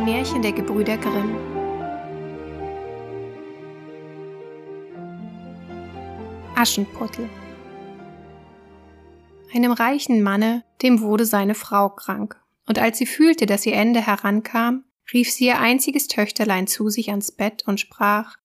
Ein 0.00 0.06
Märchen 0.06 0.40
der 0.40 0.52
Gebrüder 0.52 0.96
Grimm. 0.96 1.36
Aschenputtel. 6.56 7.28
Einem 9.54 9.72
reichen 9.72 10.22
Manne, 10.22 10.64
dem 10.80 11.02
wurde 11.02 11.26
seine 11.26 11.54
Frau 11.54 11.90
krank, 11.90 12.40
und 12.66 12.78
als 12.78 12.96
sie 12.96 13.04
fühlte, 13.04 13.44
dass 13.44 13.66
ihr 13.66 13.74
Ende 13.74 14.00
herankam, 14.00 14.84
rief 15.12 15.30
sie 15.30 15.48
ihr 15.48 15.58
einziges 15.58 16.08
Töchterlein 16.08 16.66
zu 16.66 16.88
sich 16.88 17.10
ans 17.10 17.30
Bett 17.30 17.64
und 17.66 17.78
sprach 17.78 18.38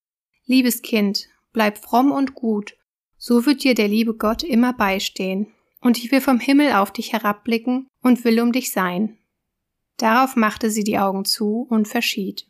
Liebes 0.46 0.82
Kind, 0.82 1.30
bleib 1.54 1.78
fromm 1.78 2.12
und 2.12 2.36
gut, 2.36 2.76
so 3.18 3.46
wird 3.46 3.64
dir 3.64 3.76
der 3.76 3.88
liebe 3.88 4.16
Gott 4.16 4.44
immer 4.44 4.74
beistehen, 4.74 5.54
und 5.80 6.00
ich 6.00 6.12
will 6.12 6.20
vom 6.20 6.42
Himmel 6.42 6.74
auf 6.74 6.92
dich 6.92 7.14
herabblicken 7.14 7.88
und 8.02 8.26
will 8.26 8.42
um 8.42 8.52
dich 8.52 8.74
sein. 8.74 9.18
Darauf 9.98 10.36
machte 10.36 10.70
sie 10.70 10.84
die 10.84 10.98
Augen 10.98 11.26
zu 11.26 11.66
und 11.70 11.88
verschied. 11.88 12.48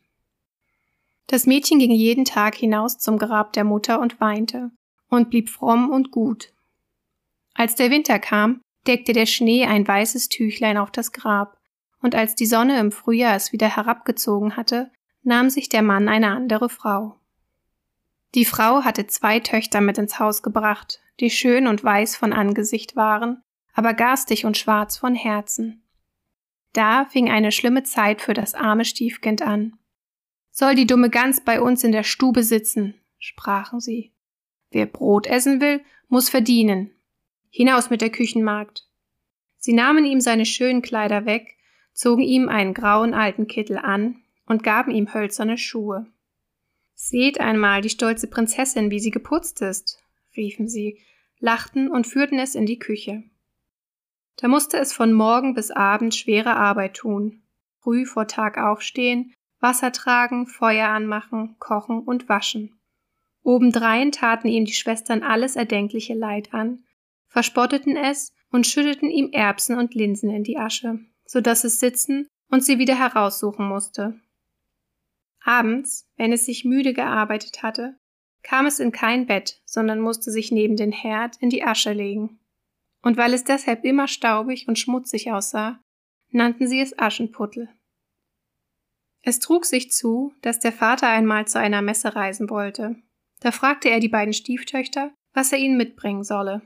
Das 1.27 1.45
Mädchen 1.45 1.79
ging 1.79 1.91
jeden 1.91 2.25
Tag 2.25 2.55
hinaus 2.55 2.97
zum 2.97 3.17
Grab 3.17 3.53
der 3.53 3.63
Mutter 3.63 3.99
und 3.99 4.19
weinte 4.19 4.71
und 5.09 5.29
blieb 5.29 5.49
fromm 5.49 5.89
und 5.89 6.11
gut. 6.11 6.53
Als 7.53 7.75
der 7.75 7.89
Winter 7.89 8.19
kam, 8.19 8.61
deckte 8.85 9.13
der 9.13 9.25
Schnee 9.25 9.65
ein 9.65 9.87
weißes 9.87 10.29
Tüchlein 10.29 10.77
auf 10.77 10.91
das 10.91 11.11
Grab, 11.11 11.57
und 12.01 12.13
als 12.13 12.35
die 12.35 12.45
Sonne 12.45 12.79
im 12.79 12.91
Frühjahr 12.91 13.35
es 13.35 13.51
wieder 13.51 13.75
herabgezogen 13.75 14.57
hatte, 14.57 14.91
nahm 15.23 15.49
sich 15.49 15.69
der 15.69 15.81
Mann 15.81 16.07
eine 16.07 16.31
andere 16.31 16.69
Frau. 16.69 17.15
Die 18.35 18.45
Frau 18.45 18.83
hatte 18.83 19.07
zwei 19.07 19.39
Töchter 19.39 19.81
mit 19.81 19.97
ins 19.97 20.19
Haus 20.19 20.43
gebracht, 20.43 20.99
die 21.19 21.29
schön 21.29 21.65
und 21.67 21.83
weiß 21.83 22.15
von 22.15 22.33
Angesicht 22.33 22.95
waren, 22.95 23.41
aber 23.73 23.93
garstig 23.93 24.45
und 24.45 24.57
schwarz 24.57 24.97
von 24.97 25.15
Herzen. 25.15 25.84
Da 26.75 27.05
fing 27.05 27.29
eine 27.29 27.53
schlimme 27.53 27.83
Zeit 27.83 28.21
für 28.21 28.33
das 28.33 28.53
arme 28.53 28.83
Stiefkind 28.83 29.41
an. 29.41 29.77
Soll 30.51 30.75
die 30.75 30.85
dumme 30.85 31.09
Gans 31.09 31.39
bei 31.39 31.61
uns 31.61 31.85
in 31.85 31.93
der 31.93 32.03
Stube 32.03 32.43
sitzen, 32.43 32.95
sprachen 33.17 33.79
sie. 33.79 34.11
Wer 34.71 34.85
Brot 34.85 35.25
essen 35.25 35.61
will, 35.61 35.79
muss 36.09 36.27
verdienen. 36.27 36.91
Hinaus 37.49 37.89
mit 37.89 38.01
der 38.01 38.09
Küchenmagd. 38.09 38.89
Sie 39.57 39.71
nahmen 39.71 40.03
ihm 40.03 40.19
seine 40.19 40.45
schönen 40.45 40.81
Kleider 40.81 41.25
weg, 41.25 41.55
zogen 41.93 42.23
ihm 42.23 42.49
einen 42.49 42.73
grauen 42.73 43.13
alten 43.13 43.47
Kittel 43.47 43.77
an 43.77 44.17
und 44.45 44.61
gaben 44.61 44.91
ihm 44.91 45.13
hölzerne 45.13 45.57
Schuhe. 45.57 46.07
Seht 46.93 47.39
einmal 47.39 47.79
die 47.79 47.89
stolze 47.89 48.27
Prinzessin, 48.27 48.91
wie 48.91 48.99
sie 48.99 49.11
geputzt 49.11 49.61
ist, 49.61 49.97
riefen 50.35 50.67
sie, 50.67 50.99
lachten 51.39 51.89
und 51.89 52.05
führten 52.05 52.37
es 52.37 52.53
in 52.53 52.65
die 52.65 52.79
Küche. 52.79 53.23
Da 54.37 54.49
musste 54.49 54.77
es 54.77 54.91
von 54.91 55.13
Morgen 55.13 55.53
bis 55.53 55.71
Abend 55.71 56.13
schwere 56.13 56.55
Arbeit 56.55 56.95
tun, 56.95 57.41
früh 57.79 58.05
vor 58.05 58.27
Tag 58.27 58.57
aufstehen, 58.57 59.33
Wasser 59.59 59.91
tragen, 59.91 60.45
Feuer 60.47 60.89
anmachen, 60.89 61.55
kochen 61.59 61.99
und 61.99 62.27
waschen. 62.27 62.77
Obendrein 63.43 64.11
taten 64.11 64.47
ihm 64.47 64.65
die 64.65 64.73
Schwestern 64.73 65.23
alles 65.23 65.55
erdenkliche 65.55 66.13
Leid 66.13 66.53
an, 66.53 66.83
verspotteten 67.27 67.95
es 67.95 68.33
und 68.51 68.67
schütteten 68.67 69.09
ihm 69.09 69.29
Erbsen 69.31 69.77
und 69.77 69.93
Linsen 69.95 70.29
in 70.29 70.43
die 70.43 70.57
Asche, 70.57 70.99
so 71.25 71.41
dass 71.41 71.63
es 71.63 71.79
sitzen 71.79 72.27
und 72.49 72.63
sie 72.63 72.77
wieder 72.77 72.97
heraussuchen 72.97 73.67
musste. 73.67 74.19
Abends, 75.43 76.07
wenn 76.17 76.33
es 76.33 76.45
sich 76.45 76.65
müde 76.65 76.93
gearbeitet 76.93 77.63
hatte, 77.63 77.95
kam 78.43 78.65
es 78.65 78.79
in 78.79 78.91
kein 78.91 79.27
Bett, 79.27 79.61
sondern 79.65 79.99
musste 79.99 80.31
sich 80.31 80.51
neben 80.51 80.75
den 80.75 80.91
Herd 80.91 81.37
in 81.39 81.49
die 81.49 81.63
Asche 81.63 81.93
legen 81.93 82.39
und 83.05 83.17
weil 83.17 83.35
es 83.35 83.43
deshalb 83.43 83.85
immer 83.85 84.07
staubig 84.07 84.67
und 84.67 84.79
schmutzig 84.79 85.31
aussah, 85.31 85.79
nannten 86.31 86.67
sie 86.67 86.81
es 86.81 86.97
Aschenputtel. 86.97 87.69
Es 89.21 89.39
trug 89.39 89.65
sich 89.65 89.91
zu, 89.91 90.33
dass 90.41 90.59
der 90.59 90.71
Vater 90.71 91.07
einmal 91.07 91.47
zu 91.47 91.59
einer 91.59 91.83
Messe 91.83 92.15
reisen 92.15 92.49
wollte. 92.49 92.95
Da 93.41 93.51
fragte 93.51 93.91
er 93.91 93.99
die 93.99 94.09
beiden 94.09 94.33
Stieftöchter, 94.33 95.13
was 95.33 95.51
er 95.51 95.59
ihnen 95.59 95.77
mitbringen 95.77 96.23
solle. 96.23 96.63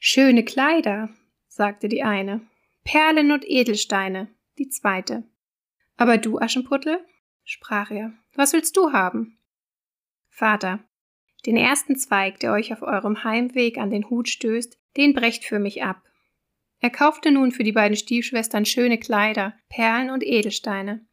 Schöne 0.00 0.42
Kleider, 0.42 1.10
sagte 1.48 1.88
die 1.88 2.02
eine, 2.02 2.40
Perlen 2.84 3.30
und 3.30 3.44
Edelsteine, 3.46 4.34
die 4.56 4.70
zweite. 4.70 5.24
Aber 5.98 6.16
du, 6.16 6.38
Aschenputtel, 6.38 7.04
sprach 7.44 7.90
er, 7.90 8.14
was 8.34 8.54
willst 8.54 8.74
du 8.78 8.92
haben? 8.92 9.38
Vater, 10.30 10.87
den 11.46 11.56
ersten 11.56 11.96
Zweig, 11.96 12.40
der 12.40 12.52
euch 12.52 12.72
auf 12.72 12.82
eurem 12.82 13.24
Heimweg 13.24 13.78
an 13.78 13.90
den 13.90 14.10
Hut 14.10 14.28
stößt, 14.28 14.78
den 14.96 15.14
brecht 15.14 15.44
für 15.44 15.58
mich 15.58 15.82
ab. 15.82 16.02
Er 16.80 16.90
kaufte 16.90 17.30
nun 17.30 17.52
für 17.52 17.64
die 17.64 17.72
beiden 17.72 17.96
Stiefschwestern 17.96 18.64
schöne 18.64 18.98
Kleider, 18.98 19.54
Perlen 19.68 20.10
und 20.10 20.24
Edelsteine. 20.24 21.04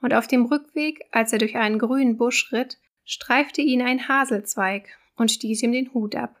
Und 0.00 0.14
auf 0.14 0.26
dem 0.26 0.46
Rückweg, 0.46 1.04
als 1.12 1.32
er 1.32 1.38
durch 1.38 1.56
einen 1.56 1.78
grünen 1.78 2.16
Busch 2.16 2.52
ritt, 2.52 2.78
streifte 3.04 3.60
ihn 3.60 3.82
ein 3.82 4.08
Haselzweig 4.08 4.88
und 5.16 5.30
stieß 5.30 5.62
ihm 5.62 5.72
den 5.72 5.92
Hut 5.94 6.16
ab. 6.16 6.40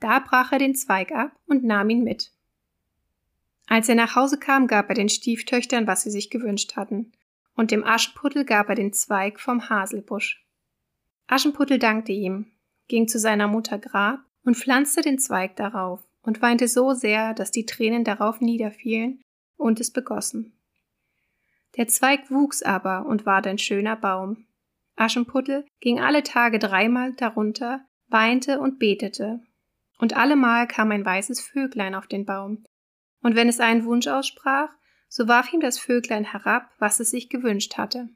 Da 0.00 0.18
brach 0.18 0.52
er 0.52 0.58
den 0.58 0.74
Zweig 0.74 1.12
ab 1.12 1.32
und 1.46 1.64
nahm 1.64 1.88
ihn 1.88 2.02
mit. 2.02 2.32
Als 3.66 3.88
er 3.88 3.94
nach 3.94 4.16
Hause 4.16 4.38
kam, 4.38 4.66
gab 4.66 4.88
er 4.88 4.94
den 4.94 5.08
Stieftöchtern, 5.08 5.86
was 5.86 6.02
sie 6.02 6.10
sich 6.10 6.28
gewünscht 6.28 6.76
hatten, 6.76 7.12
und 7.54 7.70
dem 7.70 7.84
Aschenputtel 7.84 8.44
gab 8.44 8.68
er 8.68 8.74
den 8.74 8.92
Zweig 8.92 9.40
vom 9.40 9.68
Haselbusch. 9.68 10.44
Aschenputtel 11.28 11.78
dankte 11.78 12.12
ihm, 12.12 12.50
ging 12.92 13.08
zu 13.08 13.18
seiner 13.18 13.48
Mutter 13.48 13.78
Grab 13.78 14.20
und 14.44 14.54
pflanzte 14.54 15.00
den 15.00 15.18
Zweig 15.18 15.56
darauf 15.56 16.06
und 16.20 16.42
weinte 16.42 16.68
so 16.68 16.92
sehr, 16.92 17.32
dass 17.32 17.50
die 17.50 17.64
Tränen 17.64 18.04
darauf 18.04 18.42
niederfielen 18.42 19.22
und 19.56 19.80
es 19.80 19.90
begossen. 19.90 20.52
Der 21.78 21.88
Zweig 21.88 22.30
wuchs 22.30 22.62
aber 22.62 23.06
und 23.06 23.24
ward 23.24 23.46
ein 23.46 23.56
schöner 23.56 23.96
Baum. 23.96 24.44
Aschenputtel 24.94 25.64
ging 25.80 26.00
alle 26.00 26.22
Tage 26.22 26.58
dreimal 26.58 27.14
darunter, 27.14 27.80
weinte 28.08 28.60
und 28.60 28.78
betete. 28.78 29.40
Und 29.96 30.14
allemal 30.14 30.68
kam 30.68 30.90
ein 30.90 31.06
weißes 31.06 31.40
Vöglein 31.40 31.94
auf 31.94 32.08
den 32.08 32.26
Baum. 32.26 32.62
Und 33.22 33.36
wenn 33.36 33.48
es 33.48 33.58
einen 33.58 33.86
Wunsch 33.86 34.06
aussprach, 34.06 34.68
so 35.08 35.28
warf 35.28 35.50
ihm 35.54 35.60
das 35.60 35.78
Vöglein 35.78 36.24
herab, 36.24 36.68
was 36.78 37.00
es 37.00 37.08
sich 37.08 37.30
gewünscht 37.30 37.78
hatte. 37.78 38.10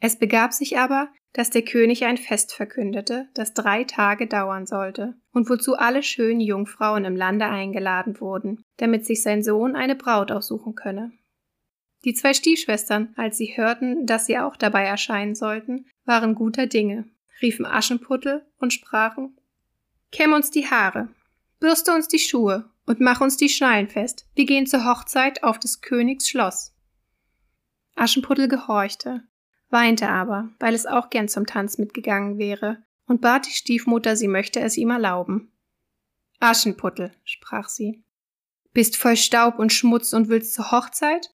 Es 0.00 0.18
begab 0.18 0.54
sich 0.54 0.78
aber, 0.78 1.12
dass 1.32 1.50
der 1.50 1.62
König 1.62 2.04
ein 2.04 2.18
Fest 2.18 2.54
verkündete, 2.54 3.28
das 3.34 3.54
drei 3.54 3.84
Tage 3.84 4.26
dauern 4.26 4.66
sollte, 4.66 5.14
und 5.32 5.48
wozu 5.48 5.76
alle 5.76 6.02
schönen 6.02 6.40
Jungfrauen 6.40 7.04
im 7.04 7.16
Lande 7.16 7.46
eingeladen 7.46 8.20
wurden, 8.20 8.62
damit 8.76 9.06
sich 9.06 9.22
sein 9.22 9.42
Sohn 9.42 9.74
eine 9.74 9.96
Braut 9.96 10.30
aussuchen 10.30 10.74
könne. 10.74 11.12
Die 12.04 12.14
zwei 12.14 12.34
Stiefschwestern, 12.34 13.14
als 13.16 13.38
sie 13.38 13.56
hörten, 13.56 14.06
dass 14.06 14.26
sie 14.26 14.38
auch 14.38 14.56
dabei 14.56 14.84
erscheinen 14.84 15.34
sollten, 15.34 15.86
waren 16.04 16.34
guter 16.34 16.66
Dinge, 16.66 17.08
riefen 17.40 17.64
Aschenputtel 17.64 18.44
und 18.58 18.72
sprachen 18.72 19.36
Kämm 20.10 20.34
uns 20.34 20.50
die 20.50 20.66
Haare, 20.66 21.08
bürste 21.58 21.94
uns 21.94 22.08
die 22.08 22.18
Schuhe 22.18 22.68
und 22.84 23.00
mach 23.00 23.22
uns 23.22 23.38
die 23.38 23.48
Schnallen 23.48 23.88
fest, 23.88 24.26
wir 24.34 24.44
gehen 24.44 24.66
zur 24.66 24.84
Hochzeit 24.84 25.42
auf 25.42 25.58
des 25.58 25.80
Königs 25.80 26.28
Schloss. 26.28 26.74
Aschenputtel 27.94 28.48
gehorchte, 28.48 29.22
weinte 29.72 30.08
aber, 30.08 30.50
weil 30.58 30.74
es 30.74 30.86
auch 30.86 31.10
gern 31.10 31.28
zum 31.28 31.46
Tanz 31.46 31.78
mitgegangen 31.78 32.38
wäre, 32.38 32.82
und 33.06 33.20
bat 33.20 33.46
die 33.46 33.52
Stiefmutter, 33.52 34.16
sie 34.16 34.28
möchte 34.28 34.60
es 34.60 34.76
ihm 34.76 34.90
erlauben. 34.90 35.52
Aschenputtel, 36.40 37.12
sprach 37.24 37.68
sie. 37.68 38.02
Bist 38.72 38.96
voll 38.96 39.16
Staub 39.16 39.58
und 39.58 39.72
Schmutz 39.72 40.12
und 40.12 40.28
willst 40.28 40.54
zur 40.54 40.70
Hochzeit? 40.70 41.30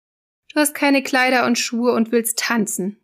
Du 0.52 0.60
hast 0.60 0.74
keine 0.74 1.02
Kleider 1.02 1.44
und 1.44 1.58
Schuhe 1.58 1.92
und 1.92 2.12
willst 2.12 2.38
tanzen. 2.38 2.98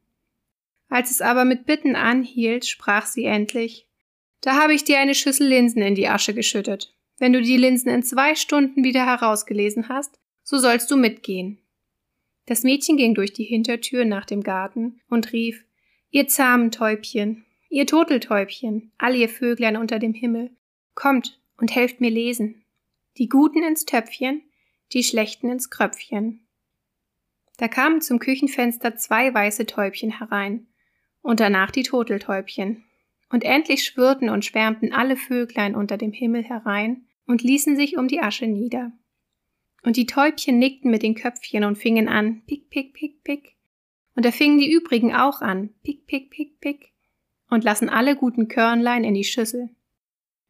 Als 0.88 1.10
es 1.10 1.20
aber 1.20 1.44
mit 1.44 1.66
Bitten 1.66 1.96
anhielt, 1.96 2.66
sprach 2.66 3.06
sie 3.06 3.24
endlich 3.24 3.86
Da 4.40 4.60
habe 4.60 4.74
ich 4.74 4.84
dir 4.84 4.98
eine 4.98 5.14
Schüssel 5.14 5.46
Linsen 5.46 5.82
in 5.82 5.94
die 5.94 6.08
Asche 6.08 6.34
geschüttet. 6.34 6.94
Wenn 7.18 7.32
du 7.32 7.40
die 7.40 7.56
Linsen 7.56 7.90
in 7.90 8.02
zwei 8.02 8.34
Stunden 8.34 8.84
wieder 8.84 9.06
herausgelesen 9.06 9.88
hast, 9.88 10.18
so 10.42 10.58
sollst 10.58 10.90
du 10.90 10.96
mitgehen. 10.96 11.61
Das 12.46 12.64
Mädchen 12.64 12.96
ging 12.96 13.14
durch 13.14 13.32
die 13.32 13.44
Hintertür 13.44 14.04
nach 14.04 14.26
dem 14.26 14.42
Garten 14.42 15.00
und 15.08 15.32
rief 15.32 15.64
Ihr 16.10 16.28
zahmen 16.28 16.70
Täubchen, 16.70 17.46
ihr 17.70 17.86
Turteltäubchen, 17.86 18.92
all 18.98 19.14
ihr 19.16 19.28
Vöglein 19.28 19.76
unter 19.76 19.98
dem 19.98 20.12
Himmel, 20.12 20.50
kommt 20.94 21.40
und 21.56 21.74
helft 21.74 22.00
mir 22.00 22.10
lesen. 22.10 22.64
Die 23.16 23.28
Guten 23.28 23.62
ins 23.62 23.86
Töpfchen, 23.86 24.42
die 24.92 25.02
Schlechten 25.02 25.50
ins 25.50 25.70
Kröpfchen. 25.70 26.46
Da 27.56 27.68
kamen 27.68 28.00
zum 28.00 28.18
Küchenfenster 28.18 28.96
zwei 28.96 29.32
weiße 29.32 29.66
Täubchen 29.66 30.18
herein, 30.18 30.66
und 31.22 31.40
danach 31.40 31.70
die 31.70 31.84
Turteltäubchen. 31.84 32.84
Und 33.30 33.44
endlich 33.44 33.84
schwirrten 33.84 34.28
und 34.28 34.44
schwärmten 34.44 34.92
alle 34.92 35.16
Vöglein 35.16 35.74
unter 35.74 35.96
dem 35.96 36.12
Himmel 36.12 36.42
herein 36.42 37.06
und 37.26 37.42
ließen 37.42 37.76
sich 37.76 37.96
um 37.96 38.08
die 38.08 38.20
Asche 38.20 38.46
nieder. 38.46 38.92
Und 39.82 39.96
die 39.96 40.06
Täubchen 40.06 40.58
nickten 40.58 40.90
mit 40.90 41.02
den 41.02 41.14
Köpfchen 41.14 41.64
und 41.64 41.76
fingen 41.76 42.08
an, 42.08 42.42
pick, 42.46 42.70
pick, 42.70 42.94
pick, 42.94 43.22
pick. 43.24 43.56
Und 44.14 44.24
da 44.24 44.30
fingen 44.30 44.58
die 44.58 44.70
übrigen 44.70 45.14
auch 45.14 45.40
an, 45.40 45.70
pick, 45.82 46.06
pick, 46.06 46.30
pick, 46.30 46.60
pick. 46.60 46.92
Und 47.48 47.64
lassen 47.64 47.88
alle 47.88 48.16
guten 48.16 48.48
Körnlein 48.48 49.04
in 49.04 49.14
die 49.14 49.24
Schüssel. 49.24 49.70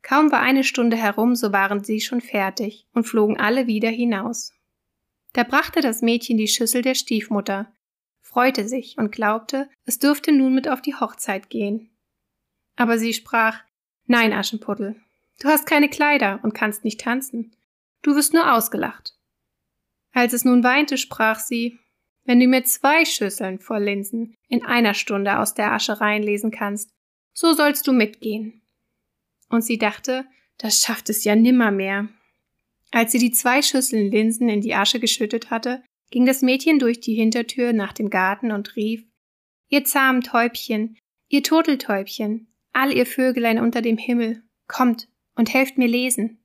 Kaum 0.02 0.32
war 0.32 0.40
eine 0.40 0.64
Stunde 0.64 0.96
herum, 0.96 1.34
so 1.34 1.52
waren 1.52 1.82
sie 1.82 2.00
schon 2.00 2.20
fertig 2.20 2.86
und 2.92 3.04
flogen 3.04 3.38
alle 3.38 3.66
wieder 3.66 3.88
hinaus. 3.88 4.52
Da 5.32 5.44
brachte 5.44 5.80
das 5.80 6.02
Mädchen 6.02 6.36
die 6.36 6.48
Schüssel 6.48 6.82
der 6.82 6.94
Stiefmutter, 6.94 7.72
freute 8.20 8.68
sich 8.68 8.98
und 8.98 9.12
glaubte, 9.12 9.70
es 9.84 9.98
dürfte 9.98 10.32
nun 10.32 10.54
mit 10.54 10.68
auf 10.68 10.82
die 10.82 10.94
Hochzeit 10.94 11.50
gehen. 11.50 11.90
Aber 12.76 12.98
sie 12.98 13.14
sprach, 13.14 13.60
Nein, 14.06 14.32
Aschenputtel, 14.32 15.00
du 15.40 15.48
hast 15.48 15.66
keine 15.66 15.88
Kleider 15.88 16.40
und 16.42 16.52
kannst 16.52 16.84
nicht 16.84 17.00
tanzen. 17.00 17.54
Du 18.02 18.16
wirst 18.16 18.34
nur 18.34 18.52
ausgelacht. 18.52 19.14
Als 20.12 20.32
es 20.32 20.44
nun 20.44 20.62
weinte, 20.62 20.98
sprach 20.98 21.40
sie, 21.40 21.78
wenn 22.24 22.38
du 22.38 22.46
mir 22.46 22.64
zwei 22.64 23.04
Schüsseln 23.04 23.58
voll 23.58 23.84
Linsen 23.84 24.34
in 24.48 24.64
einer 24.64 24.94
Stunde 24.94 25.38
aus 25.38 25.54
der 25.54 25.72
Asche 25.72 26.00
reinlesen 26.00 26.50
kannst, 26.50 26.90
so 27.34 27.52
sollst 27.52 27.86
du 27.86 27.92
mitgehen. 27.92 28.62
Und 29.48 29.62
sie 29.62 29.78
dachte, 29.78 30.26
das 30.58 30.80
schafft 30.80 31.08
es 31.08 31.24
ja 31.24 31.34
nimmermehr. 31.34 32.08
Als 32.90 33.12
sie 33.12 33.18
die 33.18 33.32
zwei 33.32 33.62
Schüsseln 33.62 34.10
Linsen 34.10 34.48
in 34.48 34.60
die 34.60 34.74
Asche 34.74 35.00
geschüttet 35.00 35.50
hatte, 35.50 35.82
ging 36.10 36.26
das 36.26 36.42
Mädchen 36.42 36.78
durch 36.78 37.00
die 37.00 37.14
Hintertür 37.14 37.72
nach 37.72 37.92
dem 37.92 38.10
Garten 38.10 38.52
und 38.52 38.76
rief, 38.76 39.04
Ihr 39.68 39.84
zahmen 39.84 40.20
Täubchen, 40.20 40.98
ihr 41.28 41.42
Turteltäubchen, 41.42 42.52
all 42.74 42.94
ihr 42.94 43.06
Vögelein 43.06 43.58
unter 43.58 43.80
dem 43.80 43.96
Himmel, 43.96 44.42
kommt 44.68 45.08
und 45.34 45.54
helft 45.54 45.78
mir 45.78 45.88
lesen. 45.88 46.44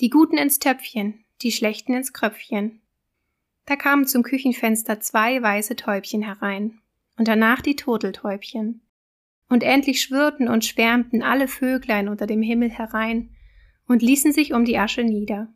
Die 0.00 0.08
Guten 0.08 0.38
ins 0.38 0.58
Töpfchen, 0.58 1.26
die 1.42 1.52
Schlechten 1.52 1.92
ins 1.92 2.14
Kröpfchen. 2.14 2.80
Da 3.66 3.74
kamen 3.74 4.06
zum 4.06 4.22
Küchenfenster 4.22 5.00
zwei 5.00 5.42
weiße 5.42 5.74
Täubchen 5.74 6.22
herein 6.22 6.78
und 7.18 7.26
danach 7.26 7.60
die 7.60 7.76
Turteltäubchen. 7.76 8.80
Und 9.48 9.62
endlich 9.62 10.00
schwirrten 10.00 10.48
und 10.48 10.64
schwärmten 10.64 11.22
alle 11.22 11.48
Vöglein 11.48 12.08
unter 12.08 12.26
dem 12.26 12.42
Himmel 12.42 12.70
herein 12.70 13.30
und 13.86 14.02
ließen 14.02 14.32
sich 14.32 14.52
um 14.52 14.64
die 14.64 14.78
Asche 14.78 15.04
nieder. 15.04 15.52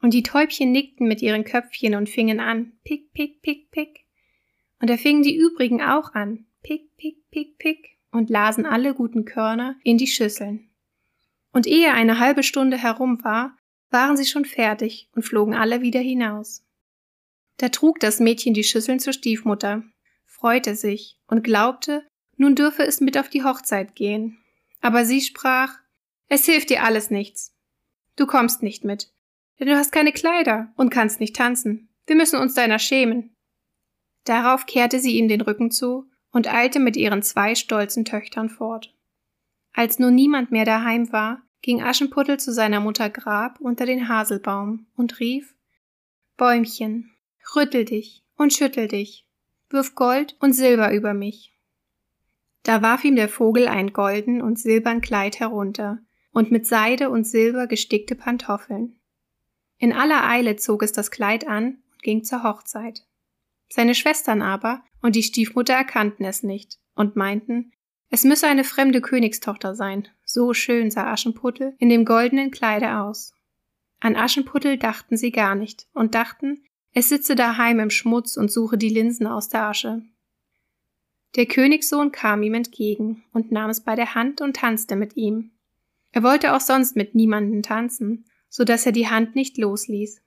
Und 0.00 0.14
die 0.14 0.22
Täubchen 0.24 0.72
nickten 0.72 1.06
mit 1.06 1.22
ihren 1.22 1.44
Köpfchen 1.44 1.94
und 1.94 2.08
fingen 2.08 2.40
an, 2.40 2.72
pick, 2.84 3.12
pick, 3.12 3.42
pick, 3.42 3.70
pick. 3.70 4.04
Und 4.80 4.90
da 4.90 4.96
fingen 4.96 5.22
die 5.22 5.36
übrigen 5.36 5.80
auch 5.80 6.14
an, 6.14 6.46
pick, 6.62 6.96
pick, 6.96 7.30
pick, 7.30 7.58
pick, 7.58 7.98
und 8.10 8.28
lasen 8.28 8.66
alle 8.66 8.94
guten 8.94 9.24
Körner 9.24 9.76
in 9.84 9.98
die 9.98 10.08
Schüsseln. 10.08 10.68
Und 11.52 11.66
ehe 11.66 11.92
eine 11.92 12.18
halbe 12.18 12.42
Stunde 12.42 12.76
herum 12.76 13.22
war, 13.22 13.56
waren 13.90 14.16
sie 14.16 14.26
schon 14.26 14.44
fertig 14.44 15.08
und 15.14 15.22
flogen 15.22 15.54
alle 15.54 15.82
wieder 15.82 16.00
hinaus. 16.00 16.64
Da 17.58 17.68
trug 17.68 18.00
das 18.00 18.20
Mädchen 18.20 18.54
die 18.54 18.64
Schüsseln 18.64 18.98
zur 18.98 19.12
Stiefmutter, 19.12 19.84
freute 20.24 20.74
sich 20.74 21.18
und 21.26 21.44
glaubte, 21.44 22.06
nun 22.36 22.54
dürfe 22.54 22.82
es 22.82 23.00
mit 23.00 23.16
auf 23.18 23.28
die 23.28 23.44
Hochzeit 23.44 23.94
gehen. 23.94 24.38
Aber 24.80 25.04
sie 25.04 25.20
sprach, 25.20 25.78
es 26.28 26.46
hilft 26.46 26.70
dir 26.70 26.82
alles 26.82 27.10
nichts. 27.10 27.54
Du 28.16 28.26
kommst 28.26 28.62
nicht 28.62 28.84
mit, 28.84 29.12
denn 29.60 29.68
du 29.68 29.76
hast 29.76 29.92
keine 29.92 30.12
Kleider 30.12 30.72
und 30.76 30.90
kannst 30.90 31.20
nicht 31.20 31.36
tanzen. 31.36 31.88
Wir 32.06 32.16
müssen 32.16 32.40
uns 32.40 32.54
deiner 32.54 32.78
schämen. 32.78 33.34
Darauf 34.24 34.66
kehrte 34.66 34.98
sie 34.98 35.16
ihm 35.18 35.28
den 35.28 35.40
Rücken 35.40 35.70
zu 35.70 36.10
und 36.30 36.52
eilte 36.52 36.80
mit 36.80 36.96
ihren 36.96 37.22
zwei 37.22 37.54
stolzen 37.54 38.04
Töchtern 38.04 38.48
fort. 38.48 38.94
Als 39.72 39.98
nun 39.98 40.14
niemand 40.14 40.50
mehr 40.50 40.64
daheim 40.64 41.12
war, 41.12 41.42
ging 41.62 41.82
Aschenputtel 41.82 42.38
zu 42.38 42.52
seiner 42.52 42.80
Mutter 42.80 43.08
Grab 43.08 43.60
unter 43.60 43.86
den 43.86 44.08
Haselbaum 44.08 44.86
und 44.96 45.20
rief 45.20 45.54
Bäumchen, 46.36 47.11
rüttel 47.54 47.84
dich 47.84 48.22
und 48.36 48.52
schüttel 48.52 48.88
dich, 48.88 49.26
wirf 49.70 49.94
Gold 49.94 50.36
und 50.40 50.52
Silber 50.52 50.92
über 50.92 51.14
mich. 51.14 51.52
Da 52.62 52.82
warf 52.82 53.04
ihm 53.04 53.16
der 53.16 53.28
Vogel 53.28 53.66
ein 53.68 53.92
golden 53.92 54.40
und 54.40 54.58
silbern 54.58 55.00
Kleid 55.00 55.40
herunter 55.40 55.98
und 56.32 56.50
mit 56.50 56.66
Seide 56.66 57.10
und 57.10 57.26
Silber 57.26 57.66
gestickte 57.66 58.14
Pantoffeln. 58.14 58.96
In 59.78 59.92
aller 59.92 60.28
Eile 60.28 60.56
zog 60.56 60.82
es 60.82 60.92
das 60.92 61.10
Kleid 61.10 61.46
an 61.48 61.82
und 61.92 62.02
ging 62.02 62.24
zur 62.24 62.44
Hochzeit. 62.44 63.04
Seine 63.68 63.94
Schwestern 63.94 64.42
aber 64.42 64.84
und 65.00 65.16
die 65.16 65.22
Stiefmutter 65.22 65.74
erkannten 65.74 66.24
es 66.24 66.42
nicht 66.42 66.78
und 66.94 67.16
meinten, 67.16 67.72
es 68.14 68.24
müsse 68.24 68.46
eine 68.46 68.62
fremde 68.62 69.00
Königstochter 69.00 69.74
sein, 69.74 70.06
so 70.24 70.52
schön 70.52 70.90
sah 70.90 71.10
Aschenputtel 71.10 71.74
in 71.78 71.88
dem 71.88 72.04
goldenen 72.04 72.50
Kleide 72.50 72.98
aus. 72.98 73.32
An 74.00 74.16
Aschenputtel 74.16 74.76
dachten 74.76 75.16
sie 75.16 75.32
gar 75.32 75.54
nicht 75.54 75.88
und 75.94 76.14
dachten, 76.14 76.62
es 76.94 77.08
sitze 77.08 77.34
daheim 77.34 77.80
im 77.80 77.90
Schmutz 77.90 78.36
und 78.36 78.50
suche 78.50 78.76
die 78.76 78.90
Linsen 78.90 79.26
aus 79.26 79.48
der 79.48 79.64
Asche. 79.64 80.02
Der 81.36 81.46
Königssohn 81.46 82.12
kam 82.12 82.42
ihm 82.42 82.54
entgegen 82.54 83.24
und 83.32 83.50
nahm 83.50 83.70
es 83.70 83.80
bei 83.80 83.96
der 83.96 84.14
Hand 84.14 84.42
und 84.42 84.56
tanzte 84.56 84.96
mit 84.96 85.16
ihm. 85.16 85.52
Er 86.12 86.22
wollte 86.22 86.54
auch 86.54 86.60
sonst 86.60 86.94
mit 86.94 87.14
niemanden 87.14 87.62
tanzen, 87.62 88.26
so 88.50 88.64
dass 88.64 88.84
er 88.84 88.92
die 88.92 89.08
Hand 89.08 89.34
nicht 89.34 89.56
losließ. 89.56 90.20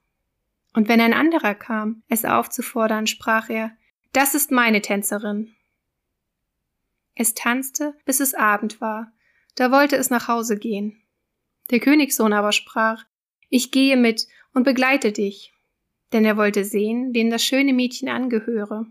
Und 0.73 0.89
wenn 0.89 0.99
ein 0.99 1.13
anderer 1.13 1.53
kam, 1.53 2.01
es 2.09 2.25
aufzufordern, 2.25 3.05
sprach 3.05 3.49
er, 3.49 3.71
das 4.13 4.33
ist 4.33 4.49
meine 4.49 4.81
Tänzerin. 4.81 5.53
Es 7.13 7.35
tanzte, 7.35 7.95
bis 8.05 8.19
es 8.19 8.33
Abend 8.33 8.81
war, 8.81 9.13
da 9.53 9.71
wollte 9.71 9.95
es 9.95 10.09
nach 10.09 10.27
Hause 10.27 10.57
gehen. 10.57 11.01
Der 11.69 11.79
Königssohn 11.79 12.33
aber 12.33 12.51
sprach, 12.51 13.05
ich 13.49 13.71
gehe 13.71 13.95
mit 13.95 14.27
und 14.53 14.63
begleite 14.63 15.11
dich, 15.11 15.54
denn 16.15 16.25
er 16.25 16.37
wollte 16.37 16.65
sehen, 16.65 17.13
wem 17.13 17.29
das 17.29 17.43
schöne 17.43 17.73
Mädchen 17.73 18.09
angehöre. 18.09 18.87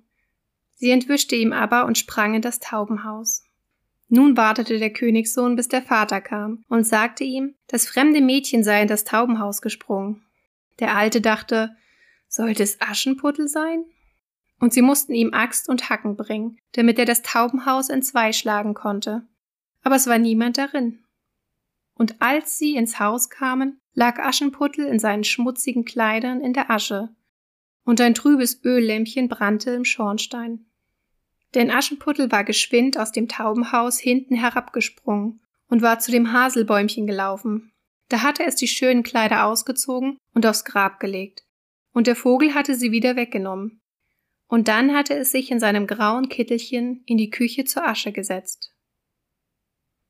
Sie 0.75 0.91
entwischte 0.91 1.35
ihm 1.35 1.53
aber 1.53 1.87
und 1.87 1.99
sprang 1.99 2.35
in 2.35 2.43
das 2.43 2.61
Taubenhaus. 2.61 3.43
Nun 4.09 4.37
wartete 4.37 4.79
der 4.79 4.93
Königssohn, 4.93 5.56
bis 5.56 5.67
der 5.69 5.82
Vater 5.82 6.21
kam 6.21 6.65
und 6.69 6.87
sagte 6.87 7.25
ihm, 7.25 7.55
das 7.67 7.87
fremde 7.87 8.21
Mädchen 8.21 8.62
sei 8.62 8.82
in 8.82 8.88
das 8.88 9.05
Taubenhaus 9.05 9.62
gesprungen. 9.62 10.23
Der 10.79 10.94
Alte 10.94 11.21
dachte, 11.21 11.75
sollte 12.29 12.62
es 12.62 12.81
Aschenputtel 12.81 13.49
sein? 13.49 13.85
Und 14.61 14.73
sie 14.73 14.82
mussten 14.82 15.15
ihm 15.15 15.35
Axt 15.35 15.69
und 15.69 15.91
Hacken 15.91 16.17
bringen, 16.17 16.59
damit 16.73 16.99
er 16.99 17.05
das 17.05 17.23
Taubenhaus 17.23 17.88
entzwei 17.88 18.32
schlagen 18.32 18.75
konnte 18.75 19.26
aber 19.85 19.97
es 19.97 20.09
war 20.09 20.19
niemand 20.19 20.59
darin. 20.59 21.03
Und 21.94 22.20
als 22.20 22.58
sie 22.58 22.75
ins 22.75 22.99
Haus 22.99 23.31
kamen, 23.31 23.81
lag 23.94 24.19
Aschenputtel 24.19 24.87
in 24.87 24.99
seinen 24.99 25.25
schmutzigen 25.25 25.85
Kleidern 25.85 26.41
in 26.41 26.52
der 26.52 26.70
Asche, 26.70 27.14
und 27.85 28.00
ein 28.00 28.14
trübes 28.14 28.64
Öllämpchen 28.64 29.29
brannte 29.29 29.70
im 29.70 29.85
Schornstein. 29.85 30.67
Denn 31.55 31.70
Aschenputtel 31.70 32.32
war 32.32 32.43
geschwind 32.43 32.99
aus 32.99 33.12
dem 33.12 33.29
Taubenhaus 33.29 33.99
hinten 33.99 34.35
herabgesprungen 34.35 35.41
und 35.69 35.82
war 35.82 35.99
zu 35.99 36.11
dem 36.11 36.32
Haselbäumchen 36.32 37.06
gelaufen. 37.06 37.73
Da 38.08 38.23
hatte 38.23 38.44
es 38.44 38.56
die 38.56 38.69
schönen 38.69 39.02
Kleider 39.02 39.47
ausgezogen 39.47 40.19
und 40.35 40.47
aufs 40.47 40.64
Grab 40.64 40.99
gelegt, 40.99 41.45
und 41.92 42.07
der 42.07 42.16
Vogel 42.16 42.54
hatte 42.54 42.75
sie 42.75 42.90
wieder 42.90 43.16
weggenommen. 43.16 43.80
Und 44.49 44.68
dann 44.68 44.95
hatte 44.95 45.14
es 45.14 45.33
sich 45.33 45.50
in 45.50 45.61
seinem 45.61 45.87
grauen 45.87 46.28
Kittelchen 46.28 47.02
in 47.07 47.16
die 47.16 47.30
Küche 47.30 47.64
zur 47.64 47.87
Asche 47.87 48.12
gesetzt. 48.12 48.74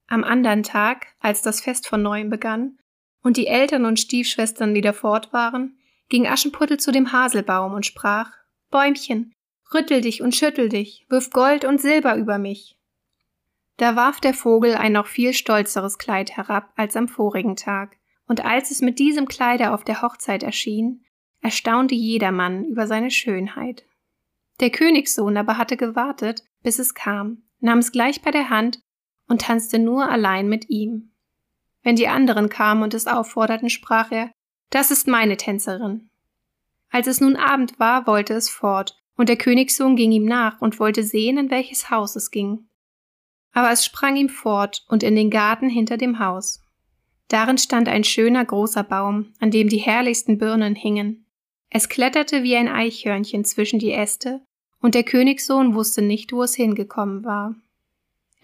Am 0.07 0.25
andern 0.25 0.63
Tag, 0.63 1.07
als 1.21 1.43
das 1.43 1.61
Fest 1.61 1.89
von 1.89 2.03
neuem 2.03 2.31
begann 2.31 2.79
und 3.23 3.37
die 3.37 3.47
Eltern 3.47 3.85
und 3.85 3.99
Stiefschwestern 3.99 4.75
wieder 4.75 4.93
fort 4.93 5.33
waren, 5.33 5.79
ging 6.09 6.27
Aschenputtel 6.27 6.79
zu 6.79 6.93
dem 6.93 7.13
Haselbaum 7.13 7.73
und 7.73 7.87
sprach 7.87 8.31
Bäumchen, 8.71 9.33
rüttel 9.73 10.01
dich 10.01 10.21
und 10.21 10.35
schüttel 10.35 10.69
dich, 10.69 11.07
wirf 11.09 11.31
Gold 11.31 11.65
und 11.65 11.81
Silber 11.81 12.17
über 12.17 12.39
mich. 12.39 12.79
Da 13.77 13.97
warf 13.97 14.21
der 14.21 14.35
Vogel 14.35 14.75
ein 14.75 14.93
noch 14.93 15.07
viel 15.07 15.33
stolzeres 15.33 15.99
Kleid 15.99 16.37
herab 16.37 16.73
als 16.77 16.97
am 16.97 17.09
vorigen 17.09 17.57
Tag, 17.57 17.97
und 18.27 18.45
als 18.45 18.71
es 18.71 18.81
mit 18.81 18.99
diesem 18.99 19.27
Kleide 19.27 19.73
auf 19.73 19.85
der 19.85 20.03
Hochzeit 20.03 20.43
erschien, 20.43 21.05
erstaunte 21.41 21.95
jedermann 21.95 22.65
über 22.65 22.87
seine 22.87 23.11
Schönheit. 23.11 23.85
Der 24.61 24.71
Königssohn 24.71 25.37
aber 25.37 25.59
hatte 25.59 25.77
gewartet, 25.77 26.43
bis 26.63 26.79
es 26.79 26.95
kam, 26.95 27.43
nahm 27.61 27.79
es 27.79 27.93
gleich 27.93 28.23
bei 28.23 28.31
der 28.31 28.49
Hand 28.49 28.81
und 29.29 29.43
tanzte 29.43 29.79
nur 29.79 30.09
allein 30.11 30.49
mit 30.49 30.71
ihm. 30.71 31.13
Wenn 31.83 31.97
die 31.97 32.09
anderen 32.09 32.49
kamen 32.49 32.83
und 32.83 32.95
es 32.95 33.07
aufforderten, 33.07 33.71
sprach 33.71 34.11
er, 34.11 34.31
das 34.71 34.91
ist 34.91 35.07
meine 35.07 35.37
Tänzerin. 35.37 36.09
Als 36.91 37.07
es 37.07 37.21
nun 37.21 37.37
Abend 37.37 37.79
war, 37.79 38.07
wollte 38.07 38.35
es 38.35 38.49
fort, 38.49 38.97
und 39.17 39.29
der 39.29 39.37
Königssohn 39.37 39.97
ging 39.97 40.13
ihm 40.13 40.25
nach 40.25 40.61
und 40.61 40.81
wollte 40.81 41.03
sehen, 41.03 41.39
in 41.39 41.51
welches 41.51 41.91
Haus 41.91 42.17
es 42.17 42.31
ging. 42.31 42.69
Aber 43.53 43.71
es 43.71 43.85
sprang 43.85 44.17
ihm 44.17 44.29
fort 44.29 44.85
und 44.89 45.03
in 45.03 45.15
den 45.15 45.31
Garten 45.31 45.69
hinter 45.69 45.97
dem 45.97 46.19
Haus. 46.19 46.61
Darin 47.29 47.59
stand 47.59 47.89
ein 47.89 48.05
schöner 48.05 48.45
großer 48.45 48.83
Baum, 48.83 49.33
an 49.41 49.51
dem 49.51 49.69
die 49.69 49.79
herrlichsten 49.79 50.39
Birnen 50.39 50.75
hingen. 50.75 51.27
Es 51.71 51.89
kletterte 51.89 52.43
wie 52.43 52.57
ein 52.57 52.69
Eichhörnchen 52.69 53.45
zwischen 53.45 53.79
die 53.79 53.93
Äste, 53.93 54.43
und 54.81 54.95
der 54.95 55.05
Königssohn 55.05 55.75
wusste 55.75 56.03
nicht, 56.03 56.33
wo 56.33 56.43
es 56.43 56.55
hingekommen 56.55 57.25
war. 57.25 57.55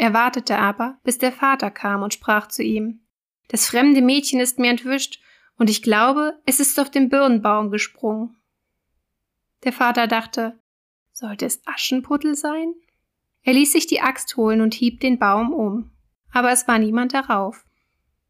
Er 0.00 0.14
wartete 0.14 0.56
aber, 0.56 0.96
bis 1.04 1.18
der 1.18 1.30
Vater 1.30 1.70
kam 1.70 2.02
und 2.02 2.14
sprach 2.14 2.48
zu 2.48 2.62
ihm 2.62 3.00
Das 3.48 3.68
fremde 3.68 4.00
Mädchen 4.00 4.40
ist 4.40 4.58
mir 4.58 4.70
entwischt, 4.70 5.20
und 5.58 5.68
ich 5.68 5.82
glaube, 5.82 6.40
es 6.46 6.58
ist 6.58 6.80
auf 6.80 6.90
den 6.90 7.10
Birnbaum 7.10 7.70
gesprungen. 7.70 8.34
Der 9.62 9.74
Vater 9.74 10.06
dachte, 10.06 10.58
sollte 11.12 11.44
es 11.44 11.60
Aschenputtel 11.66 12.34
sein? 12.34 12.72
Er 13.42 13.52
ließ 13.52 13.72
sich 13.72 13.86
die 13.86 14.00
Axt 14.00 14.38
holen 14.38 14.62
und 14.62 14.72
hieb 14.72 15.00
den 15.00 15.18
Baum 15.18 15.52
um. 15.52 15.90
Aber 16.32 16.50
es 16.50 16.66
war 16.66 16.78
niemand 16.78 17.12
darauf. 17.12 17.66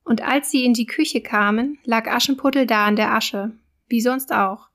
Und 0.03 0.23
als 0.23 0.51
sie 0.51 0.65
in 0.65 0.75
die 0.75 0.87
Küche 0.87 1.21
kamen, 1.21 1.79
lag 1.85 2.09
Aschenputtel 2.09 2.67
da 2.67 2.89
in 2.89 2.97
der 2.97 3.15
Asche, 3.15 3.53
wie 3.87 4.01
sonst 4.01 4.33
auch. 4.33 4.71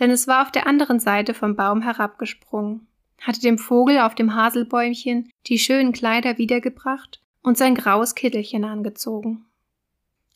Denn 0.00 0.10
es 0.10 0.26
war 0.26 0.42
auf 0.42 0.50
der 0.50 0.66
anderen 0.66 0.98
Seite 0.98 1.34
vom 1.34 1.54
Baum 1.54 1.82
herabgesprungen. 1.82 2.85
Hatte 3.20 3.40
dem 3.40 3.58
Vogel 3.58 3.98
auf 3.98 4.14
dem 4.14 4.34
Haselbäumchen 4.34 5.30
die 5.46 5.58
schönen 5.58 5.92
Kleider 5.92 6.38
wiedergebracht 6.38 7.20
und 7.42 7.56
sein 7.56 7.74
graues 7.74 8.14
Kittelchen 8.14 8.64
angezogen. 8.64 9.46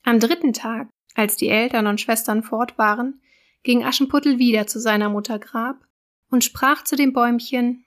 Am 0.02 0.20
dritten 0.20 0.52
Tag, 0.52 0.88
als 1.14 1.36
die 1.36 1.48
Eltern 1.48 1.86
und 1.86 2.00
Schwestern 2.00 2.42
fort 2.42 2.78
waren, 2.78 3.20
ging 3.62 3.84
Aschenputtel 3.84 4.38
wieder 4.38 4.66
zu 4.66 4.80
seiner 4.80 5.08
Mutter 5.08 5.38
Grab 5.38 5.84
und 6.30 6.44
sprach 6.44 6.84
zu 6.84 6.96
dem 6.96 7.12
Bäumchen 7.12 7.84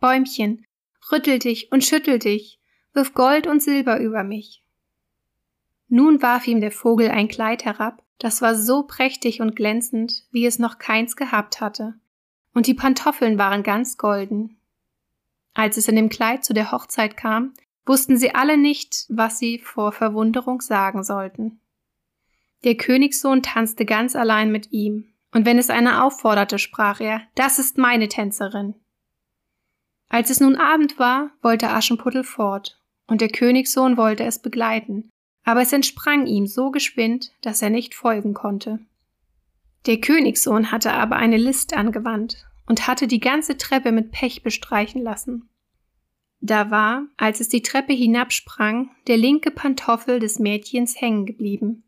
Bäumchen, 0.00 0.66
rüttel 1.12 1.38
dich 1.38 1.70
und 1.70 1.84
schüttel 1.84 2.18
dich, 2.18 2.58
wirf 2.92 3.14
Gold 3.14 3.46
und 3.46 3.62
Silber 3.62 4.00
über 4.00 4.24
mich. 4.24 4.62
Nun 5.88 6.22
warf 6.22 6.48
ihm 6.48 6.60
der 6.60 6.72
Vogel 6.72 7.10
ein 7.10 7.28
Kleid 7.28 7.64
herab, 7.64 8.02
das 8.18 8.42
war 8.42 8.56
so 8.56 8.84
prächtig 8.84 9.40
und 9.40 9.54
glänzend, 9.54 10.24
wie 10.30 10.46
es 10.46 10.58
noch 10.58 10.78
keins 10.78 11.16
gehabt 11.16 11.60
hatte, 11.60 11.94
und 12.54 12.66
die 12.66 12.74
Pantoffeln 12.74 13.38
waren 13.38 13.62
ganz 13.62 13.96
golden. 13.96 14.56
Als 15.54 15.76
es 15.76 15.88
in 15.88 15.96
dem 15.96 16.08
Kleid 16.08 16.44
zu 16.44 16.54
der 16.54 16.72
Hochzeit 16.72 17.16
kam, 17.16 17.54
wussten 17.84 18.16
sie 18.16 18.34
alle 18.34 18.56
nicht, 18.56 19.06
was 19.08 19.38
sie 19.38 19.58
vor 19.58 19.92
Verwunderung 19.92 20.60
sagen 20.60 21.02
sollten. 21.02 21.60
Der 22.64 22.76
Königssohn 22.76 23.42
tanzte 23.42 23.84
ganz 23.84 24.14
allein 24.14 24.52
mit 24.52 24.72
ihm, 24.72 25.12
und 25.32 25.46
wenn 25.46 25.58
es 25.58 25.70
einer 25.70 26.04
aufforderte, 26.04 26.58
sprach 26.58 27.00
er, 27.00 27.22
das 27.34 27.58
ist 27.58 27.78
meine 27.78 28.08
Tänzerin. 28.08 28.74
Als 30.08 30.30
es 30.30 30.40
nun 30.40 30.56
Abend 30.56 30.98
war, 30.98 31.30
wollte 31.40 31.70
Aschenputtel 31.70 32.22
fort, 32.22 32.78
und 33.06 33.20
der 33.20 33.30
Königssohn 33.30 33.96
wollte 33.96 34.24
es 34.24 34.40
begleiten, 34.40 35.10
aber 35.42 35.62
es 35.62 35.72
entsprang 35.72 36.26
ihm 36.26 36.46
so 36.46 36.70
geschwind, 36.70 37.32
dass 37.40 37.62
er 37.62 37.70
nicht 37.70 37.94
folgen 37.94 38.34
konnte. 38.34 38.78
Der 39.86 40.00
Königssohn 40.00 40.70
hatte 40.70 40.92
aber 40.92 41.16
eine 41.16 41.36
List 41.36 41.74
angewandt 41.74 42.46
und 42.66 42.86
hatte 42.86 43.06
die 43.06 43.20
ganze 43.20 43.56
Treppe 43.56 43.92
mit 43.92 44.12
Pech 44.12 44.42
bestreichen 44.42 45.02
lassen. 45.02 45.48
Da 46.40 46.70
war, 46.70 47.06
als 47.16 47.40
es 47.40 47.48
die 47.48 47.62
Treppe 47.62 47.92
hinabsprang, 47.92 48.90
der 49.06 49.16
linke 49.16 49.50
Pantoffel 49.50 50.18
des 50.18 50.38
Mädchens 50.38 51.00
hängen 51.00 51.26
geblieben. 51.26 51.84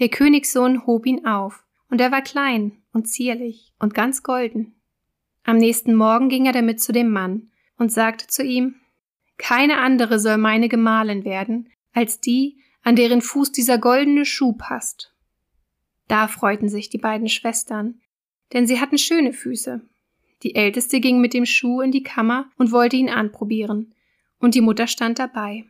Der 0.00 0.08
Königssohn 0.08 0.86
hob 0.86 1.06
ihn 1.06 1.24
auf, 1.24 1.64
und 1.88 2.00
er 2.00 2.10
war 2.10 2.22
klein 2.22 2.82
und 2.92 3.08
zierlich 3.08 3.72
und 3.78 3.94
ganz 3.94 4.24
golden. 4.24 4.74
Am 5.44 5.58
nächsten 5.58 5.94
Morgen 5.94 6.28
ging 6.28 6.46
er 6.46 6.52
damit 6.52 6.80
zu 6.80 6.92
dem 6.92 7.10
Mann 7.10 7.50
und 7.76 7.92
sagte 7.92 8.26
zu 8.26 8.42
ihm, 8.42 8.76
keine 9.36 9.78
andere 9.78 10.18
soll 10.18 10.38
meine 10.38 10.68
Gemahlin 10.68 11.24
werden, 11.24 11.68
als 11.92 12.20
die, 12.20 12.58
an 12.82 12.96
deren 12.96 13.22
Fuß 13.22 13.52
dieser 13.52 13.78
goldene 13.78 14.24
Schuh 14.24 14.52
passt. 14.52 15.13
Da 16.08 16.28
freuten 16.28 16.68
sich 16.68 16.90
die 16.90 16.98
beiden 16.98 17.28
Schwestern, 17.28 18.00
denn 18.52 18.66
sie 18.66 18.80
hatten 18.80 18.98
schöne 18.98 19.32
Füße. 19.32 19.80
Die 20.42 20.54
älteste 20.54 21.00
ging 21.00 21.20
mit 21.20 21.32
dem 21.32 21.46
Schuh 21.46 21.80
in 21.80 21.90
die 21.90 22.02
Kammer 22.02 22.50
und 22.56 22.70
wollte 22.72 22.96
ihn 22.96 23.08
anprobieren, 23.08 23.94
und 24.38 24.54
die 24.54 24.60
Mutter 24.60 24.86
stand 24.86 25.18
dabei. 25.18 25.64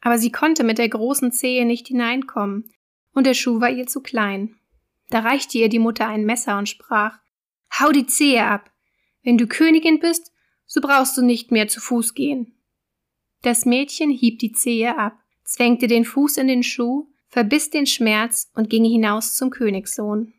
Aber 0.00 0.18
sie 0.18 0.32
konnte 0.32 0.64
mit 0.64 0.78
der 0.78 0.88
großen 0.88 1.32
Zehe 1.32 1.66
nicht 1.66 1.88
hineinkommen, 1.88 2.70
und 3.12 3.26
der 3.26 3.34
Schuh 3.34 3.60
war 3.60 3.70
ihr 3.70 3.86
zu 3.86 4.00
klein. 4.00 4.56
Da 5.10 5.20
reichte 5.20 5.58
ihr 5.58 5.68
die 5.68 5.78
Mutter 5.78 6.06
ein 6.06 6.24
Messer 6.24 6.58
und 6.58 6.68
sprach 6.68 7.18
Hau 7.78 7.92
die 7.92 8.06
Zehe 8.06 8.44
ab. 8.44 8.70
Wenn 9.22 9.38
du 9.38 9.46
Königin 9.46 10.00
bist, 10.00 10.32
so 10.66 10.80
brauchst 10.80 11.16
du 11.16 11.22
nicht 11.22 11.50
mehr 11.50 11.68
zu 11.68 11.80
Fuß 11.80 12.14
gehen. 12.14 12.54
Das 13.42 13.64
Mädchen 13.66 14.10
hieb 14.10 14.38
die 14.38 14.52
Zehe 14.52 14.96
ab, 14.98 15.18
zwängte 15.44 15.86
den 15.86 16.04
Fuß 16.04 16.38
in 16.38 16.48
den 16.48 16.62
Schuh, 16.62 17.08
verbiss 17.28 17.70
den 17.70 17.86
Schmerz 17.86 18.50
und 18.54 18.70
ging 18.70 18.84
hinaus 18.84 19.34
zum 19.34 19.50
Königssohn. 19.50 20.32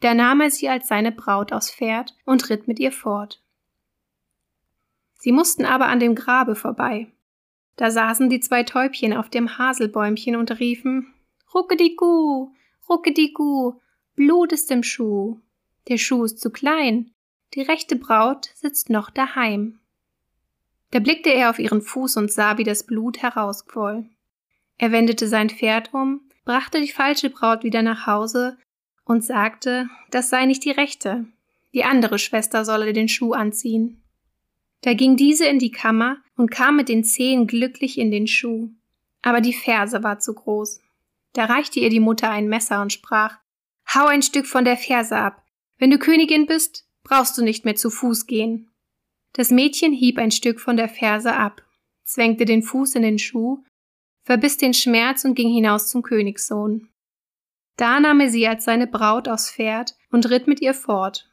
Da 0.00 0.14
nahm 0.14 0.40
er 0.40 0.50
sie 0.50 0.68
als 0.68 0.88
seine 0.88 1.12
Braut 1.12 1.52
aufs 1.52 1.70
Pferd 1.70 2.14
und 2.24 2.50
ritt 2.50 2.68
mit 2.68 2.78
ihr 2.78 2.92
fort. 2.92 3.42
Sie 5.18 5.32
mussten 5.32 5.64
aber 5.64 5.86
an 5.86 6.00
dem 6.00 6.14
Grabe 6.14 6.54
vorbei. 6.54 7.10
Da 7.76 7.90
saßen 7.90 8.28
die 8.28 8.40
zwei 8.40 8.62
Täubchen 8.62 9.12
auf 9.12 9.30
dem 9.30 9.58
Haselbäumchen 9.58 10.36
und 10.36 10.60
riefen 10.60 11.14
Ruckedigu, 11.54 12.52
Ruckedigu, 12.88 13.80
Blut 14.14 14.52
ist 14.52 14.70
im 14.70 14.82
Schuh. 14.82 15.40
Der 15.88 15.98
Schuh 15.98 16.24
ist 16.24 16.40
zu 16.40 16.50
klein, 16.50 17.12
die 17.54 17.62
rechte 17.62 17.96
Braut 17.96 18.50
sitzt 18.54 18.90
noch 18.90 19.10
daheim. 19.10 19.80
Da 20.90 20.98
blickte 21.00 21.30
er 21.30 21.50
auf 21.50 21.58
ihren 21.58 21.82
Fuß 21.82 22.16
und 22.16 22.32
sah, 22.32 22.58
wie 22.58 22.64
das 22.64 22.84
Blut 22.84 23.22
herausquoll. 23.22 24.08
Er 24.78 24.92
wendete 24.92 25.28
sein 25.28 25.50
Pferd 25.50 25.94
um, 25.94 26.20
brachte 26.44 26.80
die 26.80 26.90
falsche 26.90 27.30
Braut 27.30 27.62
wieder 27.62 27.82
nach 27.82 28.06
Hause 28.06 28.58
und 29.04 29.24
sagte, 29.24 29.88
das 30.10 30.30
sei 30.30 30.46
nicht 30.46 30.64
die 30.64 30.70
rechte, 30.70 31.26
die 31.72 31.84
andere 31.84 32.18
Schwester 32.18 32.64
solle 32.64 32.92
den 32.92 33.08
Schuh 33.08 33.32
anziehen. 33.32 34.02
Da 34.82 34.94
ging 34.94 35.16
diese 35.16 35.46
in 35.46 35.58
die 35.58 35.70
Kammer 35.70 36.18
und 36.36 36.50
kam 36.50 36.76
mit 36.76 36.88
den 36.88 37.04
Zehen 37.04 37.46
glücklich 37.46 37.98
in 37.98 38.10
den 38.10 38.26
Schuh. 38.26 38.70
Aber 39.22 39.40
die 39.40 39.54
Ferse 39.54 40.02
war 40.02 40.18
zu 40.18 40.34
groß. 40.34 40.82
Da 41.32 41.46
reichte 41.46 41.80
ihr 41.80 41.88
die 41.88 42.00
Mutter 42.00 42.30
ein 42.30 42.48
Messer 42.48 42.82
und 42.82 42.92
sprach, 42.92 43.38
Hau 43.94 44.06
ein 44.06 44.22
Stück 44.22 44.46
von 44.46 44.64
der 44.64 44.76
Ferse 44.76 45.16
ab. 45.16 45.42
Wenn 45.78 45.90
du 45.90 45.98
Königin 45.98 46.46
bist, 46.46 46.86
brauchst 47.02 47.36
du 47.38 47.42
nicht 47.42 47.64
mehr 47.64 47.76
zu 47.76 47.90
Fuß 47.90 48.26
gehen. 48.26 48.70
Das 49.32 49.50
Mädchen 49.50 49.92
hieb 49.92 50.18
ein 50.18 50.30
Stück 50.30 50.60
von 50.60 50.76
der 50.76 50.88
Ferse 50.88 51.34
ab, 51.34 51.62
zwängte 52.04 52.44
den 52.44 52.62
Fuß 52.62 52.94
in 52.94 53.02
den 53.02 53.18
Schuh, 53.18 53.64
verbiss 54.24 54.56
den 54.56 54.74
Schmerz 54.74 55.24
und 55.24 55.34
ging 55.34 55.52
hinaus 55.52 55.88
zum 55.88 56.02
Königssohn. 56.02 56.88
Da 57.76 58.00
nahm 58.00 58.20
er 58.20 58.30
sie 58.30 58.46
als 58.46 58.64
seine 58.64 58.86
Braut 58.86 59.28
aufs 59.28 59.50
Pferd 59.50 59.96
und 60.10 60.28
ritt 60.30 60.46
mit 60.46 60.60
ihr 60.60 60.74
fort. 60.74 61.28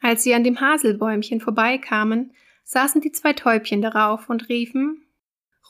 Als 0.00 0.22
sie 0.22 0.34
an 0.34 0.44
dem 0.44 0.60
Haselbäumchen 0.60 1.40
vorbeikamen, 1.40 2.32
saßen 2.64 3.00
die 3.00 3.12
zwei 3.12 3.32
Täubchen 3.32 3.82
darauf 3.82 4.28
und 4.28 4.48
riefen 4.48 5.04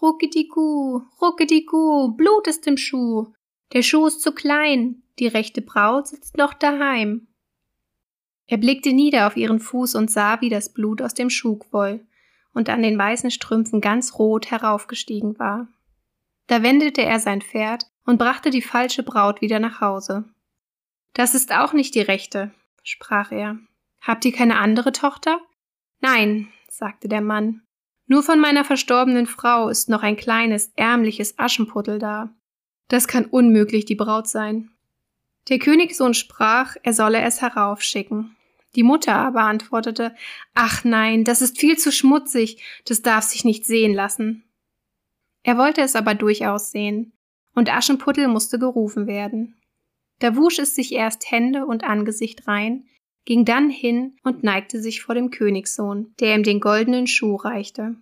Ruckedigu, 0.00 1.02
Ruckedigu, 1.20 2.12
Blut 2.16 2.46
ist 2.46 2.66
im 2.68 2.76
Schuh. 2.76 3.32
Der 3.72 3.82
Schuh 3.82 4.06
ist 4.06 4.22
zu 4.22 4.32
klein, 4.32 5.02
die 5.18 5.26
rechte 5.26 5.60
Braut 5.60 6.06
sitzt 6.06 6.36
noch 6.36 6.54
daheim. 6.54 7.26
Er 8.46 8.58
blickte 8.58 8.92
nieder 8.92 9.26
auf 9.26 9.36
ihren 9.36 9.58
Fuß 9.58 9.96
und 9.96 10.10
sah, 10.10 10.40
wie 10.40 10.50
das 10.50 10.72
Blut 10.72 11.02
aus 11.02 11.14
dem 11.14 11.30
Schuh 11.30 11.56
quoll 11.56 12.06
und 12.54 12.68
an 12.70 12.82
den 12.82 12.96
weißen 12.96 13.30
Strümpfen 13.30 13.80
ganz 13.80 14.18
rot 14.18 14.50
heraufgestiegen 14.50 15.38
war. 15.38 15.68
Da 16.48 16.62
wendete 16.62 17.02
er 17.02 17.20
sein 17.20 17.40
Pferd 17.40 17.84
und 18.04 18.18
brachte 18.18 18.50
die 18.50 18.62
falsche 18.62 19.02
Braut 19.02 19.40
wieder 19.40 19.60
nach 19.60 19.80
Hause. 19.80 20.24
Das 21.12 21.34
ist 21.34 21.52
auch 21.52 21.72
nicht 21.72 21.94
die 21.94 22.00
rechte, 22.00 22.52
sprach 22.82 23.30
er. 23.30 23.58
Habt 24.00 24.24
ihr 24.24 24.32
keine 24.32 24.58
andere 24.58 24.92
Tochter? 24.92 25.40
Nein, 26.00 26.48
sagte 26.70 27.08
der 27.08 27.20
Mann. 27.20 27.62
Nur 28.06 28.22
von 28.22 28.40
meiner 28.40 28.64
verstorbenen 28.64 29.26
Frau 29.26 29.68
ist 29.68 29.90
noch 29.90 30.02
ein 30.02 30.16
kleines, 30.16 30.72
ärmliches 30.76 31.38
Aschenputtel 31.38 31.98
da. 31.98 32.34
Das 32.88 33.06
kann 33.06 33.26
unmöglich 33.26 33.84
die 33.84 33.94
Braut 33.94 34.26
sein. 34.26 34.70
Der 35.50 35.58
Königssohn 35.58 36.14
sprach, 36.14 36.76
er 36.82 36.94
solle 36.94 37.20
es 37.20 37.42
heraufschicken. 37.42 38.34
Die 38.74 38.82
Mutter 38.82 39.14
aber 39.14 39.42
antwortete 39.42 40.14
Ach 40.54 40.84
nein, 40.84 41.24
das 41.24 41.42
ist 41.42 41.58
viel 41.58 41.76
zu 41.76 41.92
schmutzig, 41.92 42.62
das 42.86 43.02
darf 43.02 43.24
sich 43.24 43.44
nicht 43.44 43.66
sehen 43.66 43.92
lassen. 43.92 44.47
Er 45.48 45.56
wollte 45.56 45.80
es 45.80 45.96
aber 45.96 46.14
durchaus 46.14 46.72
sehen, 46.72 47.14
und 47.54 47.74
Aschenputtel 47.74 48.28
musste 48.28 48.58
gerufen 48.58 49.06
werden. 49.06 49.56
Da 50.18 50.36
wusch 50.36 50.58
es 50.58 50.74
sich 50.74 50.92
erst 50.92 51.30
Hände 51.30 51.64
und 51.64 51.84
Angesicht 51.84 52.46
rein, 52.46 52.84
ging 53.24 53.46
dann 53.46 53.70
hin 53.70 54.18
und 54.24 54.44
neigte 54.44 54.82
sich 54.82 55.00
vor 55.00 55.14
dem 55.14 55.30
Königssohn, 55.30 56.12
der 56.20 56.34
ihm 56.34 56.42
den 56.42 56.60
goldenen 56.60 57.06
Schuh 57.06 57.36
reichte. 57.36 57.96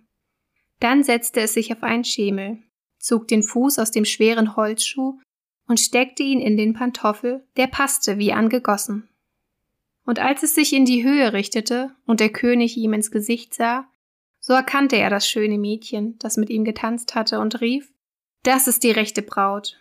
Dann 0.81 1.05
setzte 1.05 1.39
es 1.39 1.53
sich 1.53 1.71
auf 1.71 1.83
einen 1.83 2.03
Schemel, 2.03 2.57
zog 2.99 3.29
den 3.29 3.43
Fuß 3.43 3.79
aus 3.79 3.91
dem 3.91 4.03
schweren 4.03 4.57
Holzschuh 4.57 5.17
und 5.69 5.79
steckte 5.79 6.23
ihn 6.23 6.41
in 6.41 6.57
den 6.57 6.73
Pantoffel, 6.73 7.47
der 7.55 7.67
passte 7.67 8.17
wie 8.17 8.33
angegossen. 8.33 9.07
Und 10.03 10.19
als 10.19 10.43
es 10.43 10.53
sich 10.53 10.73
in 10.73 10.83
die 10.83 11.05
Höhe 11.05 11.31
richtete 11.31 11.95
und 12.05 12.19
der 12.19 12.29
König 12.29 12.75
ihm 12.75 12.91
ins 12.91 13.09
Gesicht 13.09 13.53
sah, 13.53 13.87
so 14.47 14.53
erkannte 14.53 14.95
er 14.95 15.09
das 15.09 15.27
schöne 15.27 15.57
Mädchen, 15.57 16.17
das 16.19 16.37
mit 16.37 16.49
ihm 16.49 16.63
getanzt 16.63 17.15
hatte, 17.15 17.41
und 17.41 17.59
rief 17.59 17.91
Das 18.43 18.65
ist 18.69 18.81
die 18.83 18.91
rechte 18.91 19.21
Braut. 19.21 19.77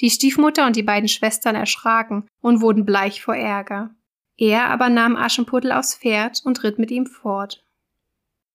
Die 0.00 0.10
Stiefmutter 0.10 0.66
und 0.66 0.74
die 0.74 0.82
beiden 0.82 1.08
Schwestern 1.08 1.54
erschraken 1.54 2.26
und 2.40 2.62
wurden 2.62 2.84
bleich 2.84 3.22
vor 3.22 3.36
Ärger. 3.36 3.94
Er 4.36 4.64
aber 4.70 4.88
nahm 4.88 5.14
Aschenputtel 5.14 5.70
aufs 5.70 5.94
Pferd 5.94 6.42
und 6.44 6.64
ritt 6.64 6.80
mit 6.80 6.90
ihm 6.90 7.06
fort. 7.06 7.62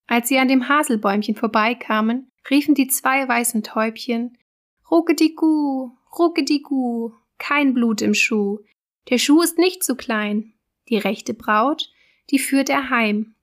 Als 0.05 0.27
sie 0.27 0.37
an 0.37 0.49
dem 0.49 0.67
Haselbäumchen 0.67 1.35
vorbeikamen, 1.35 2.29
riefen 2.49 2.75
die 2.75 2.87
zwei 2.87 3.25
weißen 3.25 3.63
Täubchen 3.63 4.37
Ruckedigu, 4.91 5.91
Ruckedigu, 6.19 7.13
kein 7.37 7.73
Blut 7.73 8.01
im 8.01 8.15
Schuh. 8.15 8.59
Der 9.09 9.17
Schuh 9.17 9.41
ist 9.43 9.57
nicht 9.57 9.81
zu 9.81 9.95
klein. 9.95 10.51
Die 10.89 10.97
rechte 10.97 11.33
Braut, 11.33 11.89
die 12.31 12.39
führt 12.39 12.69
er 12.69 12.89
heim. 12.89 13.34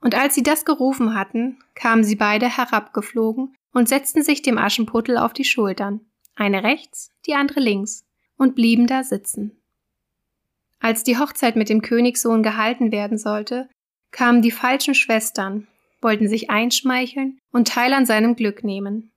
Und 0.00 0.14
als 0.14 0.34
sie 0.34 0.42
das 0.42 0.64
gerufen 0.64 1.14
hatten, 1.14 1.58
kamen 1.74 2.04
sie 2.04 2.16
beide 2.16 2.48
herabgeflogen 2.48 3.54
und 3.72 3.88
setzten 3.88 4.22
sich 4.22 4.42
dem 4.42 4.58
Aschenputtel 4.58 5.18
auf 5.18 5.32
die 5.32 5.44
Schultern, 5.44 6.00
eine 6.34 6.62
rechts, 6.62 7.12
die 7.26 7.34
andere 7.34 7.60
links, 7.60 8.04
und 8.36 8.54
blieben 8.54 8.86
da 8.86 9.02
sitzen. 9.02 9.60
Als 10.78 11.04
die 11.04 11.18
Hochzeit 11.18 11.56
mit 11.56 11.68
dem 11.68 11.82
Königssohn 11.82 12.42
gehalten 12.42 12.90
werden 12.90 13.18
sollte, 13.18 13.68
kamen 14.10 14.40
die 14.40 14.50
falschen 14.50 14.94
Schwestern, 14.94 15.68
wollten 16.00 16.28
sich 16.28 16.48
einschmeicheln 16.48 17.38
und 17.52 17.68
Teil 17.68 17.92
an 17.92 18.06
seinem 18.06 18.34
Glück 18.34 18.64
nehmen. 18.64 19.12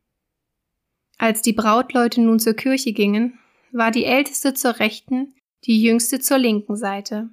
Als 1.18 1.42
die 1.42 1.54
Brautleute 1.54 2.20
nun 2.20 2.40
zur 2.40 2.54
Kirche 2.54 2.92
gingen, 2.92 3.40
war 3.72 3.92
die 3.92 4.04
älteste 4.04 4.54
zur 4.54 4.80
rechten, 4.80 5.34
die 5.64 5.82
jüngste 5.82 6.20
zur 6.20 6.38
linken 6.38 6.76
Seite. 6.76 7.30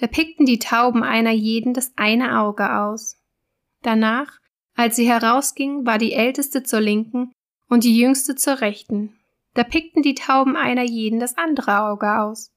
Da 0.00 0.06
pickten 0.06 0.46
die 0.46 0.58
Tauben 0.58 1.02
einer 1.02 1.30
jeden 1.30 1.74
das 1.74 1.92
eine 1.96 2.40
Auge 2.40 2.74
aus. 2.74 3.18
Danach, 3.82 4.38
als 4.74 4.96
sie 4.96 5.06
herausging, 5.06 5.84
war 5.84 5.98
die 5.98 6.14
älteste 6.14 6.62
zur 6.62 6.80
linken 6.80 7.32
und 7.68 7.84
die 7.84 7.98
jüngste 7.98 8.34
zur 8.34 8.62
rechten. 8.62 9.14
Da 9.52 9.62
pickten 9.62 10.00
die 10.02 10.14
Tauben 10.14 10.56
einer 10.56 10.84
jeden 10.84 11.20
das 11.20 11.36
andere 11.36 11.82
Auge 11.82 12.18
aus. 12.18 12.50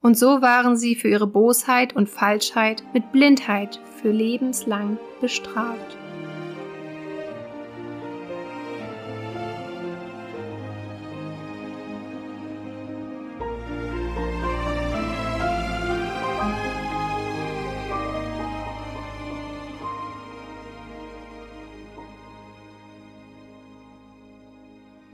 Und 0.00 0.16
so 0.16 0.40
waren 0.40 0.78
sie 0.78 0.94
für 0.94 1.08
ihre 1.08 1.26
Bosheit 1.26 1.94
und 1.94 2.08
Falschheit 2.08 2.82
mit 2.94 3.12
Blindheit 3.12 3.78
für 4.00 4.10
lebenslang 4.10 4.98
bestraft. 5.20 5.98